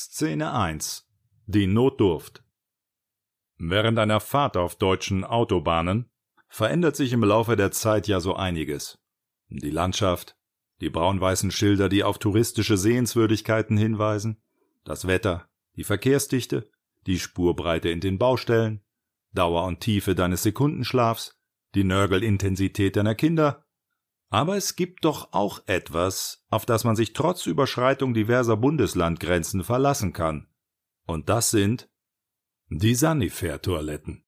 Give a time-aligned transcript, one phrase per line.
[0.00, 1.08] Szene 1
[1.46, 2.44] Die Notdurft
[3.56, 6.08] Während einer Fahrt auf deutschen Autobahnen
[6.48, 9.00] verändert sich im Laufe der Zeit ja so einiges.
[9.48, 10.36] Die Landschaft,
[10.80, 14.40] die braun-weißen Schilder, die auf touristische Sehenswürdigkeiten hinweisen,
[14.84, 16.70] das Wetter, die Verkehrsdichte,
[17.08, 18.84] die Spurbreite in den Baustellen,
[19.32, 21.40] Dauer und Tiefe deines Sekundenschlafs,
[21.74, 23.64] die Nörgelintensität deiner Kinder.
[24.30, 30.12] Aber es gibt doch auch etwas, auf das man sich trotz Überschreitung diverser Bundeslandgrenzen verlassen
[30.12, 30.48] kann.
[31.06, 31.88] Und das sind
[32.68, 34.24] die Sanifair-Toiletten.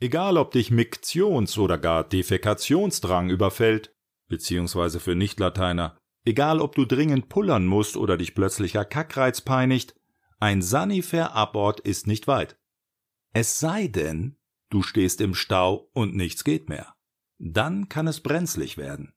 [0.00, 3.94] Egal ob dich Miktions- oder gar Defekationsdrang überfällt,
[4.28, 9.94] beziehungsweise für Nichtlateiner, egal ob du dringend pullern musst oder dich plötzlicher Kackreiz peinigt,
[10.38, 12.58] ein Sanifair-Abort ist nicht weit.
[13.32, 14.38] Es sei denn,
[14.70, 16.94] du stehst im Stau und nichts geht mehr.
[17.38, 19.15] Dann kann es brenzlig werden.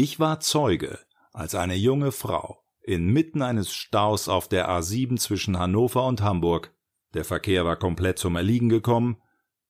[0.00, 1.00] Ich war Zeuge,
[1.32, 6.72] als eine junge Frau inmitten eines Staus auf der A7 zwischen Hannover und Hamburg,
[7.14, 9.20] der Verkehr war komplett zum Erliegen gekommen,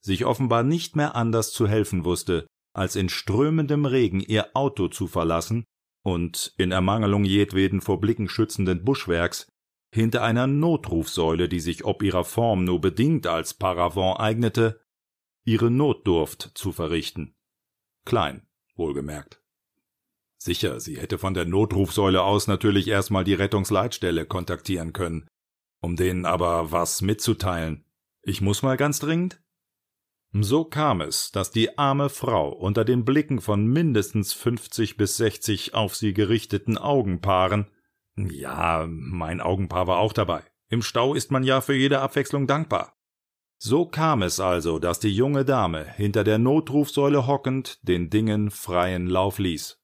[0.00, 5.06] sich offenbar nicht mehr anders zu helfen wusste, als in strömendem Regen ihr Auto zu
[5.06, 5.64] verlassen
[6.02, 9.48] und, in Ermangelung jedweden vor Blicken schützenden Buschwerks,
[9.90, 14.82] hinter einer Notrufsäule, die sich ob ihrer Form nur bedingt als Paravent eignete,
[15.46, 17.34] ihre Notdurft zu verrichten.
[18.04, 19.40] Klein, wohlgemerkt.
[20.38, 25.26] Sicher, sie hätte von der Notrufsäule aus natürlich erstmal die Rettungsleitstelle kontaktieren können,
[25.82, 27.84] um denen aber was mitzuteilen.
[28.22, 29.42] Ich muss mal ganz dringend?
[30.32, 35.74] So kam es, dass die arme Frau unter den Blicken von mindestens fünfzig bis sechzig
[35.74, 37.66] auf sie gerichteten Augenpaaren
[38.26, 40.42] ja, mein Augenpaar war auch dabei.
[40.68, 42.96] Im Stau ist man ja für jede Abwechslung dankbar.
[43.58, 49.06] So kam es also, dass die junge Dame hinter der Notrufsäule hockend den Dingen freien
[49.06, 49.80] Lauf ließ.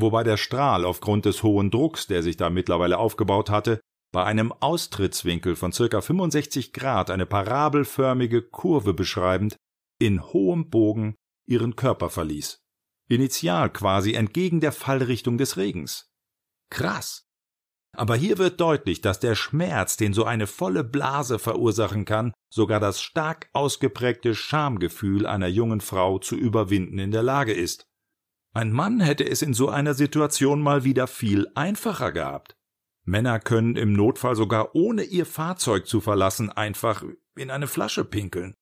[0.00, 3.80] Wobei der Strahl aufgrund des hohen Drucks, der sich da mittlerweile aufgebaut hatte,
[4.12, 9.56] bei einem Austrittswinkel von circa 65 Grad eine parabelförmige Kurve beschreibend,
[10.00, 11.16] in hohem Bogen
[11.48, 12.60] ihren Körper verließ.
[13.08, 16.08] Initial quasi entgegen der Fallrichtung des Regens.
[16.70, 17.24] Krass.
[17.96, 22.78] Aber hier wird deutlich, dass der Schmerz, den so eine volle Blase verursachen kann, sogar
[22.78, 27.87] das stark ausgeprägte Schamgefühl einer jungen Frau zu überwinden in der Lage ist.
[28.54, 32.56] Ein Mann hätte es in so einer Situation mal wieder viel einfacher gehabt.
[33.04, 37.04] Männer können im Notfall sogar ohne ihr Fahrzeug zu verlassen einfach
[37.36, 38.54] in eine Flasche pinkeln.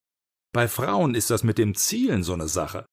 [0.53, 2.85] Bei Frauen ist das mit dem Zielen so eine Sache.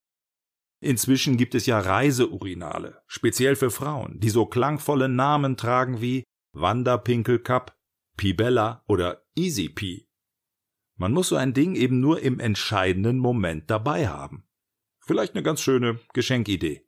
[0.80, 7.74] Inzwischen gibt es ja Reiseurinale, speziell für Frauen, die so klangvolle Namen tragen wie Wanderpinkelcup,
[8.16, 10.06] Pibella oder Easy Pee.
[10.96, 14.46] Man muss so ein Ding eben nur im entscheidenden Moment dabei haben.
[15.06, 16.82] Vielleicht eine ganz schöne Geschenkidee.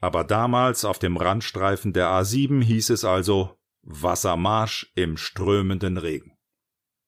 [0.00, 6.32] Aber damals auf dem Randstreifen der A7 hieß es also Wassermarsch im strömenden Regen.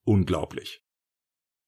[0.05, 0.83] Unglaublich.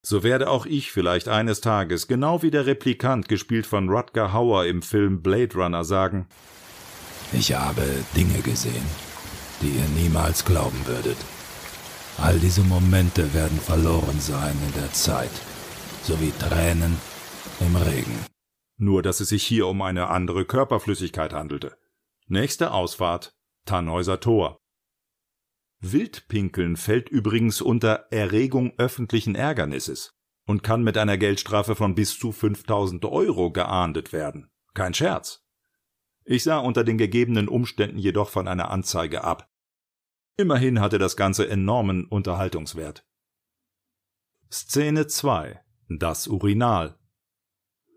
[0.04, 4.66] So werde auch ich vielleicht eines Tages, genau wie der Replikant, gespielt von Rutger Hauer
[4.66, 6.28] im Film Blade Runner, sagen
[7.34, 7.84] Ich habe
[8.16, 8.86] Dinge gesehen,
[9.62, 11.18] die ihr niemals glauben würdet.
[12.18, 15.32] All diese Momente werden verloren sein in der Zeit,
[16.04, 16.98] sowie Tränen
[17.60, 18.26] im Regen.
[18.81, 21.78] Nur, dass es sich hier um eine andere Körperflüssigkeit handelte.
[22.25, 24.59] Nächste Ausfahrt Tannhäuser Tor.
[25.81, 30.16] Wildpinkeln fällt übrigens unter Erregung öffentlichen Ärgernisses
[30.47, 34.50] und kann mit einer Geldstrafe von bis zu 5000 Euro geahndet werden.
[34.74, 35.46] Kein Scherz.
[36.24, 39.48] Ich sah unter den gegebenen Umständen jedoch von einer Anzeige ab.
[40.38, 43.06] Immerhin hatte das Ganze enormen Unterhaltungswert.
[44.52, 46.98] Szene 2 Das Urinal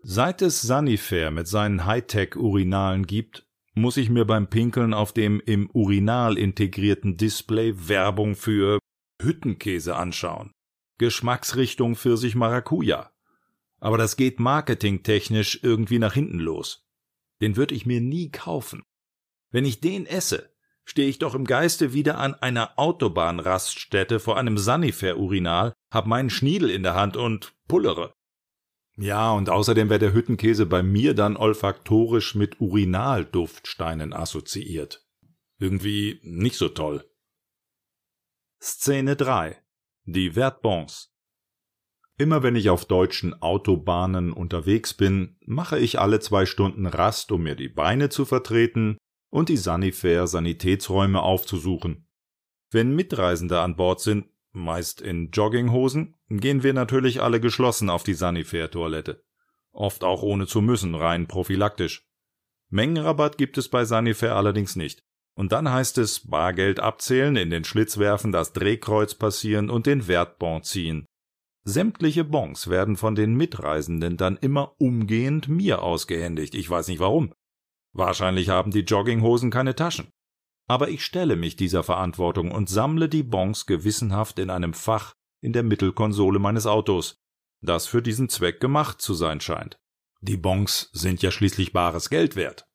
[0.07, 5.67] Seit es Sanifair mit seinen Hightech-Urinalen gibt, muss ich mir beim Pinkeln auf dem im
[5.71, 8.77] Urinal integrierten Display Werbung für
[9.19, 10.51] Hüttenkäse anschauen.
[10.99, 13.13] Geschmacksrichtung Pfirsich Maracuja.
[13.79, 16.85] Aber das geht marketingtechnisch irgendwie nach hinten los.
[17.41, 18.83] Den würde ich mir nie kaufen.
[19.49, 20.53] Wenn ich den esse,
[20.83, 26.69] stehe ich doch im Geiste wieder an einer Autobahnraststätte vor einem Sanifair-Urinal, hab meinen Schniedel
[26.69, 28.13] in der Hand und pullere.
[28.97, 35.05] Ja, und außerdem wäre der Hüttenkäse bei mir dann olfaktorisch mit Urinalduftsteinen assoziiert.
[35.57, 37.03] Irgendwie nicht so toll.
[38.61, 39.61] Szene 3
[40.05, 41.13] Die Wertbons
[42.17, 47.43] Immer wenn ich auf deutschen Autobahnen unterwegs bin, mache ich alle zwei Stunden Rast, um
[47.43, 48.97] mir die Beine zu vertreten
[49.29, 52.07] und die Sanifair Sanitätsräume aufzusuchen.
[52.71, 58.13] Wenn Mitreisende an Bord sind, meist in Jogginghosen, gehen wir natürlich alle geschlossen auf die
[58.13, 59.23] Sanifair Toilette.
[59.71, 62.07] Oft auch ohne zu müssen, rein prophylaktisch.
[62.69, 65.03] Mengenrabatt gibt es bei Sanifair allerdings nicht.
[65.35, 70.07] Und dann heißt es Bargeld abzählen, in den Schlitz werfen, das Drehkreuz passieren und den
[70.07, 71.05] Wertbon ziehen.
[71.63, 76.55] Sämtliche Bons werden von den Mitreisenden dann immer umgehend mir ausgehändigt.
[76.55, 77.33] Ich weiß nicht warum.
[77.91, 80.07] Wahrscheinlich haben die Jogginghosen keine Taschen.
[80.67, 85.53] Aber ich stelle mich dieser Verantwortung und sammle die Bons gewissenhaft in einem Fach in
[85.53, 87.17] der Mittelkonsole meines Autos,
[87.61, 89.77] das für diesen Zweck gemacht zu sein scheint.
[90.21, 92.65] Die Bons sind ja schließlich bares Geld wert.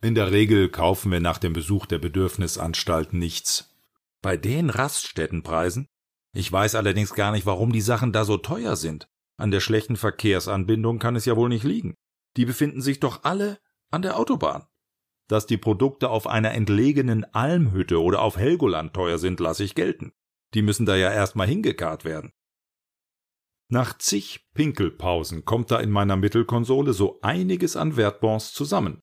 [0.00, 3.74] In der Regel kaufen wir nach dem Besuch der Bedürfnisanstalt nichts.
[4.22, 5.88] Bei den Raststättenpreisen?
[6.34, 9.08] Ich weiß allerdings gar nicht, warum die Sachen da so teuer sind.
[9.36, 11.94] An der schlechten Verkehrsanbindung kann es ja wohl nicht liegen.
[12.36, 13.58] Die befinden sich doch alle
[13.90, 14.66] an der Autobahn.
[15.28, 20.12] Dass die Produkte auf einer entlegenen Almhütte oder auf Helgoland teuer sind, lasse ich gelten.
[20.52, 22.32] Die müssen da ja erstmal hingekarrt werden.
[23.70, 29.00] Nach zig Pinkelpausen kommt da in meiner Mittelkonsole so einiges an Wertbons zusammen.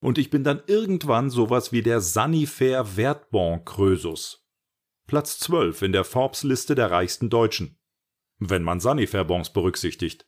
[0.00, 4.46] Und ich bin dann irgendwann sowas wie der Sanifair Wertbon Krösus.
[5.06, 7.78] Platz 12 in der Forbes-Liste der reichsten Deutschen.
[8.38, 10.26] Wenn man Sanifair-Bons berücksichtigt.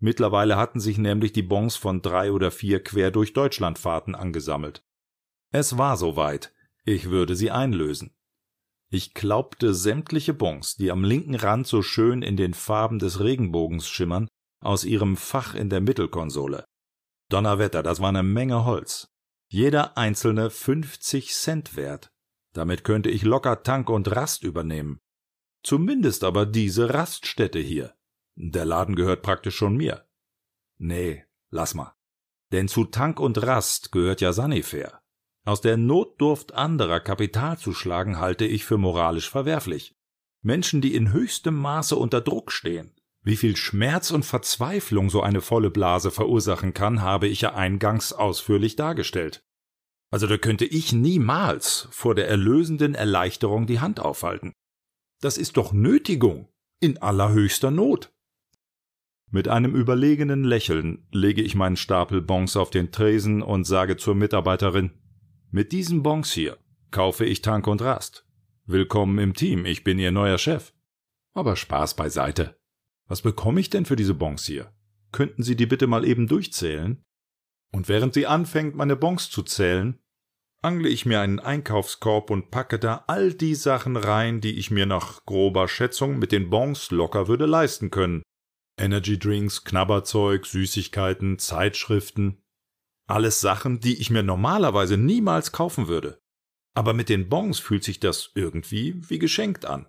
[0.00, 4.84] Mittlerweile hatten sich nämlich die Bons von drei oder vier quer durch Deutschlandfahrten angesammelt.
[5.50, 6.52] Es war soweit.
[6.84, 8.14] Ich würde sie einlösen.
[8.90, 13.88] Ich glaubte sämtliche Bons, die am linken Rand so schön in den Farben des Regenbogens
[13.88, 14.28] schimmern,
[14.60, 16.64] aus ihrem Fach in der Mittelkonsole.
[17.28, 19.08] Donnerwetter, das war eine Menge Holz.
[19.48, 22.10] Jeder einzelne 50 Cent wert.
[22.52, 25.00] Damit könnte ich locker Tank und Rast übernehmen.
[25.62, 27.93] Zumindest aber diese Raststätte hier.
[28.36, 30.06] Der Laden gehört praktisch schon mir.
[30.78, 31.94] Nee, lass mal.
[32.52, 35.00] Denn zu Tank und Rast gehört ja Sanifair.
[35.44, 39.94] Aus der Notdurft anderer Kapital zu schlagen, halte ich für moralisch verwerflich.
[40.42, 42.94] Menschen, die in höchstem Maße unter Druck stehen.
[43.22, 48.12] Wie viel Schmerz und Verzweiflung so eine volle Blase verursachen kann, habe ich ja eingangs
[48.12, 49.42] ausführlich dargestellt.
[50.10, 54.52] Also da könnte ich niemals vor der erlösenden Erleichterung die Hand aufhalten.
[55.20, 56.48] Das ist doch Nötigung
[56.80, 58.12] in allerhöchster Not.
[59.30, 64.14] Mit einem überlegenen Lächeln lege ich meinen Stapel Bons auf den Tresen und sage zur
[64.14, 64.92] Mitarbeiterin
[65.50, 66.58] Mit diesen Bons hier
[66.90, 68.24] kaufe ich Tank und Rast.
[68.66, 70.72] Willkommen im Team, ich bin Ihr neuer Chef.
[71.32, 72.56] Aber Spaß beiseite.
[73.08, 74.72] Was bekomme ich denn für diese Bons hier?
[75.10, 77.02] Könnten Sie die bitte mal eben durchzählen?
[77.72, 79.98] Und während sie anfängt, meine Bons zu zählen,
[80.62, 84.86] angle ich mir einen Einkaufskorb und packe da all die Sachen rein, die ich mir
[84.86, 88.22] nach grober Schätzung mit den Bons locker würde leisten können.
[88.78, 92.42] Energydrinks, Knabberzeug, Süßigkeiten, Zeitschriften.
[93.06, 96.18] Alles Sachen, die ich mir normalerweise niemals kaufen würde.
[96.74, 99.88] Aber mit den Bons fühlt sich das irgendwie wie geschenkt an.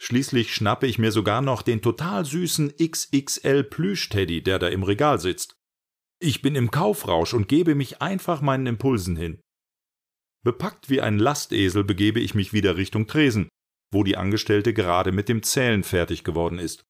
[0.00, 5.18] Schließlich schnappe ich mir sogar noch den total süßen XXL Plüschteddy, der da im Regal
[5.18, 5.56] sitzt.
[6.22, 9.40] Ich bin im Kaufrausch und gebe mich einfach meinen Impulsen hin.
[10.42, 13.48] Bepackt wie ein Lastesel begebe ich mich wieder Richtung Tresen,
[13.92, 16.84] wo die Angestellte gerade mit dem Zählen fertig geworden ist.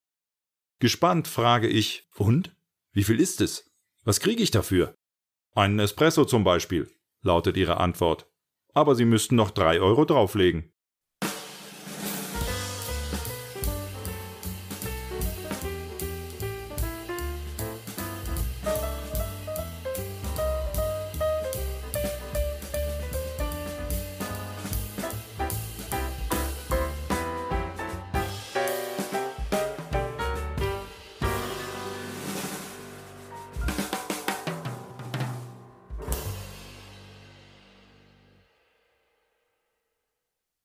[0.81, 2.57] Gespannt frage ich, und?
[2.93, 3.71] Wie viel ist es?
[4.03, 4.95] Was kriege ich dafür?
[5.55, 6.91] Einen Espresso zum Beispiel,
[7.21, 8.27] lautet ihre Antwort.
[8.73, 10.73] Aber Sie müssten noch drei Euro drauflegen.